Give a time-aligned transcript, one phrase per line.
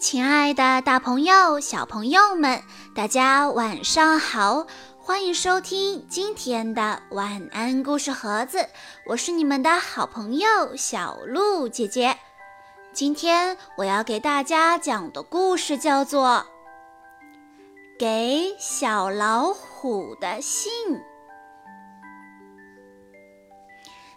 [0.00, 2.62] 亲爱的，大朋友、小朋友们，
[2.94, 4.66] 大家晚上好！
[4.98, 8.66] 欢迎收听今天的晚安故事盒子，
[9.04, 12.16] 我是你们的好朋友小鹿姐姐。
[12.94, 16.46] 今天我要给大家讲的故事叫做
[17.98, 20.72] 《给小老虎的信》。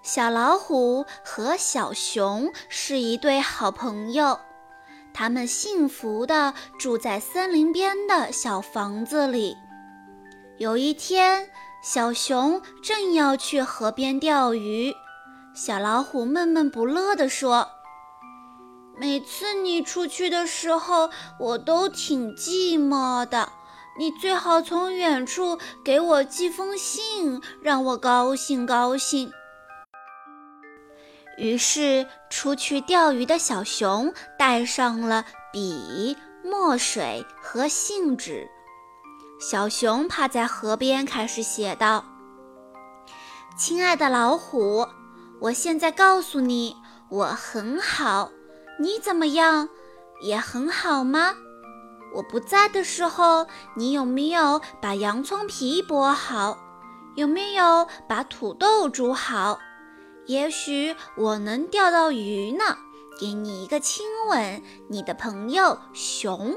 [0.00, 4.38] 小老虎和小熊是一对好朋友。
[5.14, 9.56] 他们幸福地住在森林边的小房子里。
[10.58, 11.48] 有一天，
[11.82, 14.94] 小熊正要去河边钓鱼，
[15.54, 17.68] 小老虎闷闷不乐地说
[18.96, 23.48] ：“每次你出去的时候，我都挺寂寞的。
[23.98, 29.30] 你最好从远处给我寄封信，让我高兴高兴。”
[31.38, 38.46] 于是，出去钓鱼的小熊带上了笔、墨水和信纸。
[39.40, 42.04] 小熊趴在河边，开始写道
[43.58, 44.86] ：“亲爱的老虎，
[45.40, 46.76] 我现在告诉你，
[47.08, 48.30] 我很好。
[48.78, 49.68] 你怎么样？
[50.22, 51.34] 也很好吗？
[52.14, 56.58] 我不在的时候，你有没有把洋葱皮剥好？
[57.16, 59.58] 有没有把土豆煮好？”
[60.26, 62.76] 也许我能钓到鱼呢，
[63.18, 66.56] 给你一个亲吻，你的朋友熊。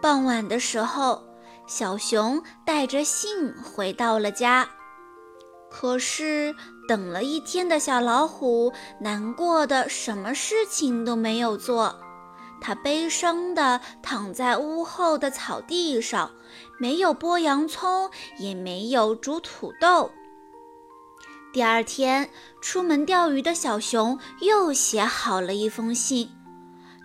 [0.00, 1.22] 傍晚的时候，
[1.66, 4.68] 小熊带着信回到了家，
[5.70, 6.54] 可是
[6.88, 12.00] 等了一天的小老虎难过的什么事情都没有做，
[12.60, 16.30] 它悲伤的躺在屋后的草地上，
[16.78, 20.10] 没有剥洋葱，也没有煮土豆。
[21.58, 26.30] 第二天，出门钓鱼的小熊又写好了一封信。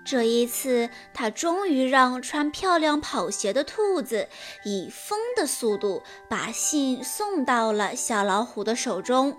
[0.05, 4.29] 这一次，他终于让穿漂亮跑鞋的兔子
[4.63, 9.35] 以风的速度把信送到了小老虎的手中。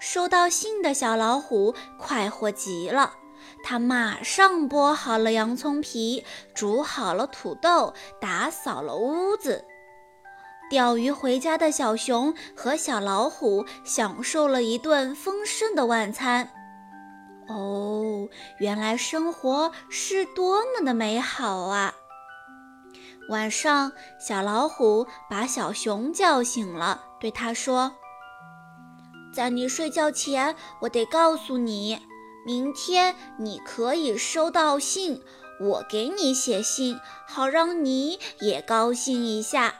[0.00, 3.14] 收到信的小老虎快活极了，
[3.62, 9.64] 他马上剥好了洋葱皮，煮好了土豆，打扫了屋子。
[10.68, 16.50] 钓鱼回家的小熊和小老虎享受了一顿丰盛的晚餐。
[17.48, 18.28] 哦，
[18.58, 21.94] 原来生活是多么的美好啊！
[23.28, 27.92] 晚上，小老虎把小熊叫醒了，对他说
[29.32, 32.00] ：“在你睡觉前，我得告诉你，
[32.44, 35.22] 明天你可以收到信，
[35.60, 39.72] 我给你写信，好让你也高兴一下。”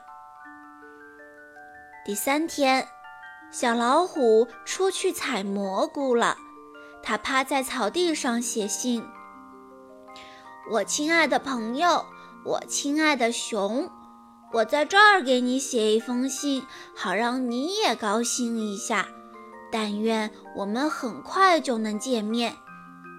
[2.07, 2.87] 第三天，
[3.51, 6.37] 小老虎出去采蘑菇了。
[7.03, 9.05] 它趴在草地上写信
[10.71, 12.07] ：“我亲爱的朋友，
[12.45, 13.91] 我亲爱的熊，
[14.53, 19.09] 我在这儿给你写一封信，好让你也高兴一下。
[19.73, 22.55] 但愿我们很快就能见面。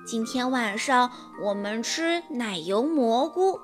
[0.06, 1.12] 今天晚上
[1.44, 3.59] 我们吃奶油蘑菇。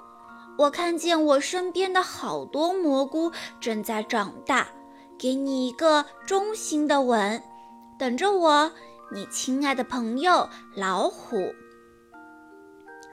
[0.57, 4.67] 我看见我身边的好多蘑菇正在长大。”
[5.23, 7.41] 给你一个衷心的吻，
[7.97, 8.69] 等着我，
[9.09, 11.55] 你亲爱的朋友老虎。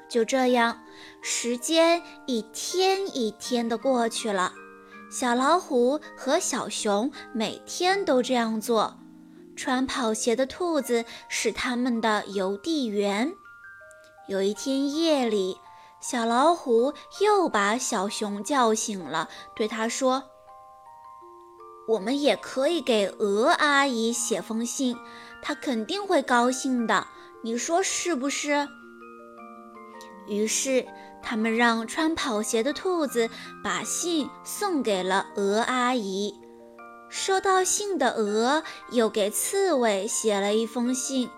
[0.08, 0.82] 就这样，
[1.22, 4.52] 时间一天一天的过去了，
[5.08, 8.98] 小老虎和小熊每天都这样做。
[9.54, 13.32] 穿跑鞋的兔子是他们的邮递员。
[14.26, 15.56] 有一天夜里，
[16.00, 20.24] 小老虎又把小熊叫醒了，对他说。
[21.90, 24.96] 我们也可以给鹅阿姨写封信，
[25.42, 27.08] 她肯定会高兴的。
[27.42, 28.68] 你说是不是？
[30.28, 30.86] 于是，
[31.20, 33.28] 他们让穿跑鞋的兔子
[33.64, 36.32] 把信送给了鹅阿姨。
[37.08, 38.62] 收到信的鹅
[38.92, 41.28] 又给刺猬写了一封信，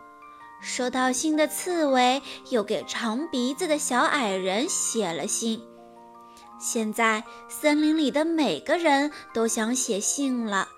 [0.61, 5.62] 收到信的刺猬又给长鼻子的小矮人写了信。
[6.62, 10.69] 现在森林里的每个人都想写信了，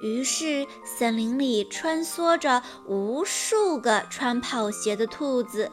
[0.00, 5.72] 于是森林里穿梭着无数个穿跑鞋的兔子。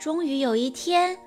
[0.00, 1.18] 终于有一天，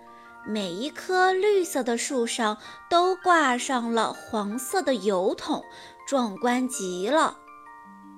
[0.48, 2.58] 每一棵绿色的树上
[2.90, 5.64] 都挂上了黄色的油桶，
[6.08, 7.38] 壮观极了。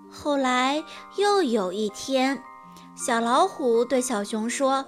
[0.09, 0.81] 后来
[1.17, 2.41] 又有一天，
[2.95, 4.85] 小老虎对小熊说：“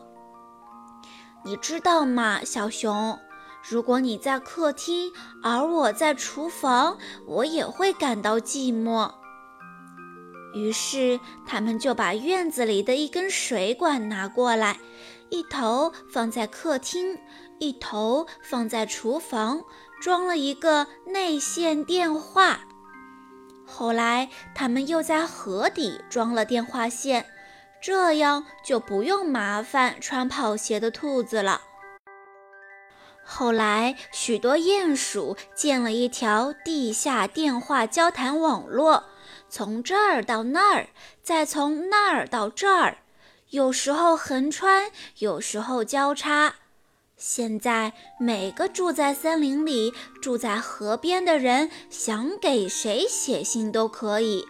[1.43, 3.19] 你知道吗，小熊？”
[3.67, 9.11] 如果你在客厅，而我在厨房，我也会感到寂寞。
[10.53, 14.77] 于是，他们就把院子里的一根水管拿过来，
[15.29, 17.17] 一头放在客厅，
[17.59, 19.63] 一头放在厨房，
[19.99, 22.59] 装了一个内线电话。
[23.65, 27.25] 后来，他们又在河底装了电话线，
[27.81, 31.61] 这样就不用麻烦穿跑鞋的兔子了。
[33.27, 39.05] 后来，许多鼹鼠建了一条地下电话交谈网络，
[39.49, 40.89] 从这儿到那儿，
[41.23, 42.99] 再从那儿到这儿，
[43.49, 46.55] 有时候横穿，有时候交叉。
[47.17, 54.45] 现在，每个住在森林里、住在河边的人，想给谁写信都可以。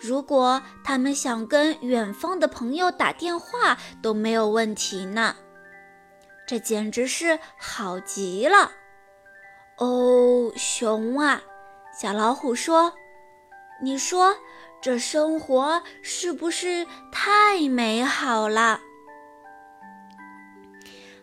[0.00, 5.36] 如果他们想跟远方的朋友打电话，都没有问题呢。
[6.50, 8.72] 这简直是好极了！
[9.78, 11.40] 哦，熊啊，
[11.96, 12.92] 小老虎说
[13.80, 14.36] ：“你说
[14.82, 18.80] 这生活是不是太美好了？”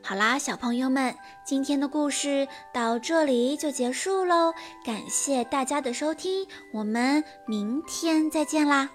[0.02, 1.14] 好啦，小朋友们，
[1.44, 4.54] 今天的故事到这里就结束喽。
[4.86, 8.90] 感谢大家的收听，我们明天再见啦！